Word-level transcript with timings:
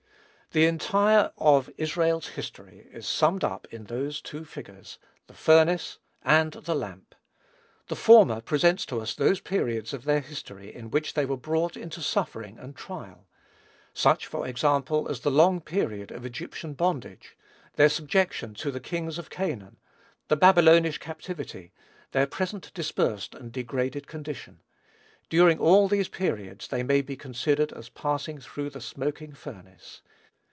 The 0.53 0.65
entire 0.65 1.31
of 1.37 1.69
Israel's 1.77 2.27
history 2.27 2.85
is 2.91 3.07
summed 3.07 3.45
up 3.45 3.67
in 3.71 3.85
those 3.85 4.19
two 4.19 4.43
figures, 4.43 4.97
the 5.27 5.33
"furnace" 5.33 5.97
and 6.23 6.51
the 6.51 6.75
"lamp." 6.75 7.15
The 7.87 7.95
former 7.95 8.41
presents 8.41 8.85
to 8.87 8.99
us 8.99 9.15
those 9.15 9.39
periods 9.39 9.93
of 9.93 10.03
their 10.03 10.19
history 10.19 10.75
in 10.75 10.89
which 10.89 11.13
they 11.13 11.23
were 11.25 11.37
brought 11.37 11.77
into 11.77 12.01
suffering 12.01 12.57
and 12.59 12.75
trial; 12.75 13.29
such, 13.93 14.25
for 14.27 14.45
example, 14.45 15.07
as 15.07 15.21
the 15.21 15.31
long 15.31 15.61
period 15.61 16.11
of 16.11 16.25
Egyptian 16.25 16.73
bondage, 16.73 17.37
their 17.77 17.87
subjection 17.87 18.53
to 18.55 18.71
the 18.71 18.81
kings 18.81 19.17
of 19.17 19.29
Canaan, 19.29 19.77
the 20.27 20.35
Babylonish 20.35 20.97
captivity, 20.97 21.71
their 22.11 22.27
present 22.27 22.73
dispersed 22.73 23.35
and 23.35 23.53
degraded 23.53 24.05
condition. 24.05 24.59
During 25.29 25.59
all 25.59 25.87
these 25.87 26.09
periods 26.09 26.67
they 26.67 26.83
may 26.83 27.01
be 27.01 27.15
considered 27.15 27.71
as 27.71 27.87
passing 27.87 28.39
through 28.39 28.71
the 28.71 28.81
smoking 28.81 29.31
furnace. 29.31 30.01